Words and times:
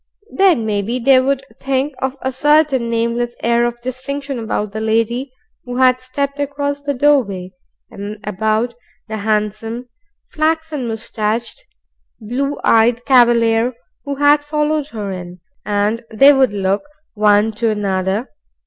Then, 0.33 0.65
maybe, 0.65 0.97
they 0.97 1.19
would 1.19 1.45
think 1.59 1.93
of 1.99 2.17
a 2.23 2.31
certain 2.31 2.89
nameless 2.89 3.35
air 3.43 3.65
of 3.67 3.79
distinction 3.83 4.39
about 4.39 4.71
the 4.71 4.79
lady 4.79 5.31
who 5.63 5.77
had 5.77 6.01
stepped 6.01 6.39
across 6.39 6.81
the 6.81 6.95
doorway, 6.95 7.51
and 7.91 8.17
about 8.23 8.73
the 9.07 9.17
handsome, 9.17 9.89
flaxen 10.31 10.87
moustached, 10.87 11.63
blue 12.19 12.57
eyed 12.63 13.05
Cavalier 13.05 13.75
who 14.03 14.15
had 14.15 14.41
followed 14.41 14.87
her 14.87 15.11
in, 15.11 15.39
and 15.67 16.03
they 16.09 16.33
would 16.33 16.51
look 16.51 16.81
one 17.13 17.51
to 17.51 17.69
another. 17.69 18.27